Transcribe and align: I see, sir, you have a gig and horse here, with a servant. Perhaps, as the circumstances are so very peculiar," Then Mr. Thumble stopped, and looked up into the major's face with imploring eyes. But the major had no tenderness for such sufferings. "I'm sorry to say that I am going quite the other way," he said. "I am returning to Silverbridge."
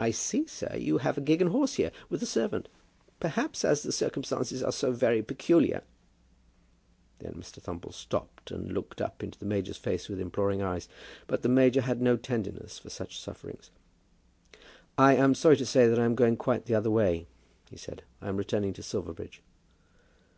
I 0.00 0.12
see, 0.12 0.46
sir, 0.46 0.76
you 0.78 0.96
have 0.96 1.18
a 1.18 1.20
gig 1.20 1.42
and 1.42 1.50
horse 1.50 1.74
here, 1.74 1.92
with 2.08 2.22
a 2.22 2.24
servant. 2.24 2.70
Perhaps, 3.20 3.66
as 3.66 3.82
the 3.82 3.92
circumstances 3.92 4.62
are 4.62 4.72
so 4.72 4.92
very 4.92 5.22
peculiar," 5.22 5.82
Then 7.18 7.34
Mr. 7.34 7.60
Thumble 7.60 7.92
stopped, 7.92 8.50
and 8.50 8.72
looked 8.72 9.02
up 9.02 9.22
into 9.22 9.38
the 9.38 9.44
major's 9.44 9.76
face 9.76 10.08
with 10.08 10.20
imploring 10.20 10.62
eyes. 10.62 10.88
But 11.26 11.42
the 11.42 11.50
major 11.50 11.82
had 11.82 12.00
no 12.00 12.16
tenderness 12.16 12.78
for 12.78 12.88
such 12.88 13.20
sufferings. 13.20 13.70
"I'm 14.96 15.34
sorry 15.34 15.58
to 15.58 15.66
say 15.66 15.86
that 15.86 15.98
I 15.98 16.06
am 16.06 16.14
going 16.14 16.38
quite 16.38 16.64
the 16.64 16.74
other 16.74 16.90
way," 16.90 17.26
he 17.68 17.76
said. 17.76 18.04
"I 18.22 18.30
am 18.30 18.38
returning 18.38 18.72
to 18.72 18.82
Silverbridge." 18.82 19.42